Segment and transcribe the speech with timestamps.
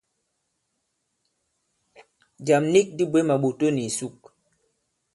[2.45, 4.17] Jàm nik dī bwě màɓòto nì ìsuk.